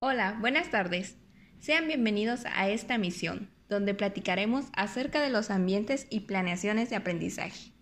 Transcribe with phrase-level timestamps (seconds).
[0.00, 1.18] Hola, buenas tardes.
[1.60, 7.72] Sean bienvenidos a esta misión, donde platicaremos acerca de los ambientes y planeaciones de aprendizaje.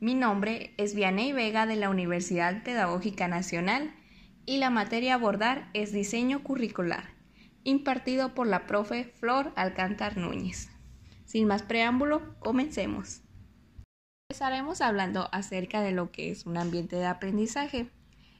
[0.00, 3.94] Mi nombre es Vianey Vega de la Universidad Pedagógica Nacional
[4.44, 7.04] y la materia a abordar es diseño curricular,
[7.64, 10.68] impartido por la profe Flor Alcántar Núñez.
[11.24, 13.22] Sin más preámbulo, comencemos.
[14.28, 17.90] Empezaremos hablando acerca de lo que es un ambiente de aprendizaje.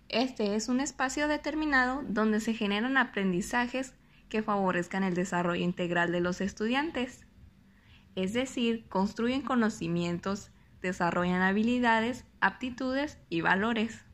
[0.09, 3.95] Este es un espacio determinado donde se generan aprendizajes
[4.29, 7.27] que favorezcan el desarrollo integral de los estudiantes.
[8.15, 14.05] Es decir, construyen conocimientos, desarrollan habilidades, aptitudes y valores.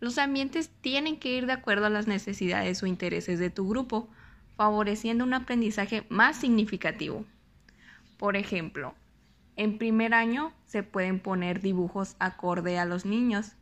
[0.00, 4.08] Los ambientes tienen que ir de acuerdo a las necesidades o intereses de tu grupo,
[4.56, 7.24] favoreciendo un aprendizaje más significativo.
[8.22, 8.94] Por ejemplo,
[9.56, 13.56] en primer año se pueden poner dibujos acorde a los niños.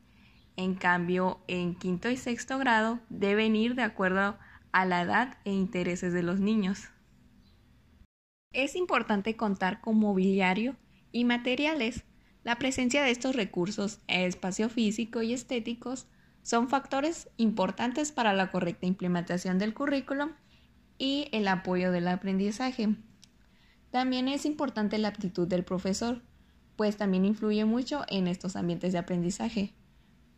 [0.54, 4.36] En cambio, en quinto y sexto grado deben ir de acuerdo
[4.70, 6.90] a la edad e intereses de los niños.
[8.52, 10.76] Es importante contar con mobiliario
[11.10, 12.04] y materiales.
[12.44, 16.06] La presencia de estos recursos, espacio físico y estéticos,
[16.42, 20.32] son factores importantes para la correcta implementación del currículum
[20.98, 22.94] y el apoyo del aprendizaje.
[23.90, 26.22] También es importante la aptitud del profesor,
[26.76, 29.74] pues también influye mucho en estos ambientes de aprendizaje.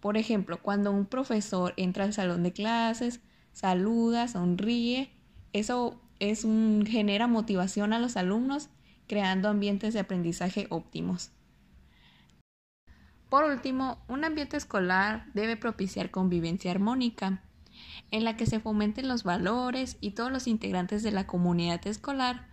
[0.01, 3.21] Por ejemplo, cuando un profesor entra al salón de clases,
[3.53, 5.13] saluda, sonríe,
[5.53, 8.71] eso es un, genera motivación a los alumnos,
[9.07, 11.31] creando ambientes de aprendizaje óptimos.
[13.29, 17.43] Por último, un ambiente escolar debe propiciar convivencia armónica,
[18.11, 22.52] en la que se fomenten los valores y todos los integrantes de la comunidad escolar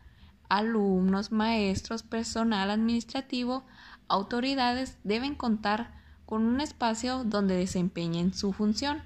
[0.50, 3.64] alumnos, maestros, personal administrativo,
[4.08, 5.94] autoridades deben contar
[6.26, 9.02] con un espacio donde desempeñen su función.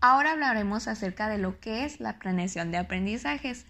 [0.00, 3.66] Ahora hablaremos acerca de lo que es la planeación de aprendizajes.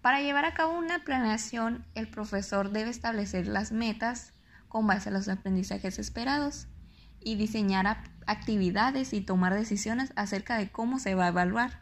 [0.00, 4.32] Para llevar a cabo una planeación, el profesor debe establecer las metas
[4.68, 6.68] con base a los aprendizajes esperados
[7.20, 11.80] y diseñar actividades y tomar decisiones acerca de cómo se va a evaluar.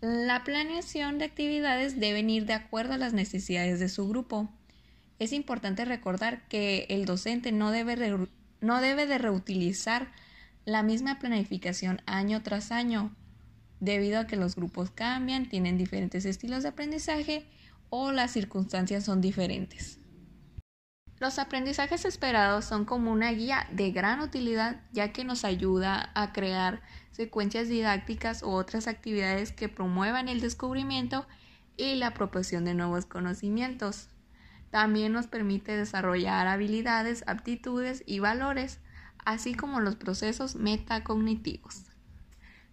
[0.00, 4.48] La planeación de actividades debe ir de acuerdo a las necesidades de su grupo.
[5.18, 8.28] Es importante recordar que el docente no debe,
[8.60, 10.12] no debe de reutilizar
[10.64, 13.12] la misma planificación año tras año,
[13.80, 17.46] debido a que los grupos cambian, tienen diferentes estilos de aprendizaje
[17.90, 19.98] o las circunstancias son diferentes.
[21.20, 26.32] Los aprendizajes esperados son como una guía de gran utilidad ya que nos ayuda a
[26.32, 26.80] crear
[27.10, 31.26] secuencias didácticas u otras actividades que promuevan el descubrimiento
[31.76, 34.08] y la apropiación de nuevos conocimientos.
[34.70, 38.78] También nos permite desarrollar habilidades, aptitudes y valores,
[39.24, 41.84] así como los procesos metacognitivos.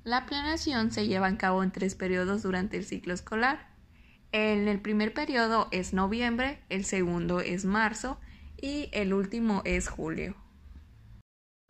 [0.04, 3.70] La planeación se lleva a cabo en tres periodos durante el ciclo escolar.
[4.32, 8.20] En el primer periodo es noviembre, el segundo es marzo
[8.62, 10.36] y el último es julio.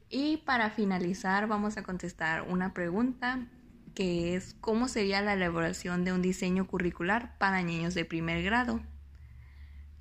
[0.09, 3.47] Y para finalizar vamos a contestar una pregunta
[3.95, 8.81] que es ¿cómo sería la elaboración de un diseño curricular para niños de primer grado?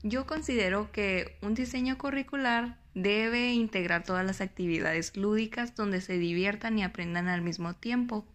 [0.03, 6.79] Yo considero que un diseño curricular debe integrar todas las actividades lúdicas donde se diviertan
[6.79, 8.27] y aprendan al mismo tiempo.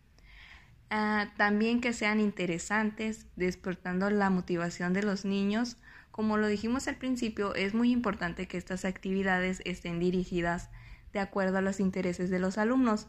[0.89, 5.77] Ah, también que sean interesantes, despertando la motivación de los niños
[6.19, 10.69] como lo dijimos al principio, es muy importante que estas actividades estén dirigidas
[11.13, 13.07] de acuerdo a los intereses de los alumnos.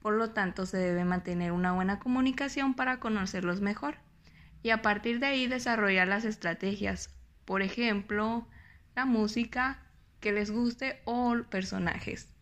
[0.00, 3.96] Por lo tanto, se debe mantener una buena comunicación para conocerlos mejor
[4.62, 7.14] y a partir de ahí desarrollar las estrategias,
[7.44, 8.48] por ejemplo,
[8.94, 9.82] la música
[10.20, 12.32] que les guste o personajes.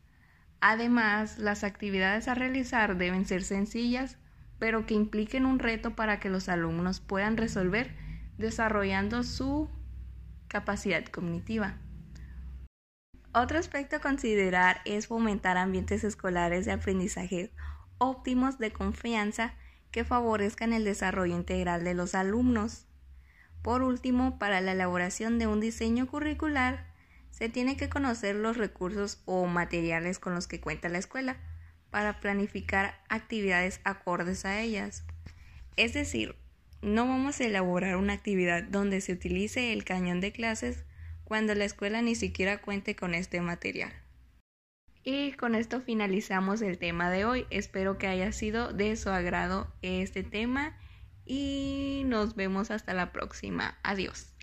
[0.61, 4.17] Además, las actividades a realizar deben ser sencillas,
[4.61, 7.97] pero que impliquen un reto para que los alumnos puedan resolver
[8.39, 9.69] desarrollando su
[10.49, 11.79] capacidad cognitiva.
[13.33, 17.51] Otro aspecto a considerar es fomentar ambientes escolares de aprendizaje
[17.99, 19.55] óptimos de confianza
[19.91, 22.87] que favorezcan el desarrollo integral de los alumnos.
[23.63, 26.93] Por último, para la elaboración de un diseño curricular,
[27.31, 31.37] se tiene que conocer los recursos o materiales con los que cuenta la escuela
[31.91, 35.05] para planificar actividades acordes a ellas.
[35.77, 36.37] Es decir,
[36.85, 40.85] no vamos a elaborar una actividad donde se utilice el cañón de clases
[41.25, 43.93] cuando la escuela ni siquiera cuente con este material.
[45.03, 47.47] Y con esto finalizamos el tema de hoy.
[47.51, 50.79] Espero que haya sido de su agrado este tema
[51.27, 53.79] y nos vemos hasta la próxima.
[53.83, 54.34] Adiós.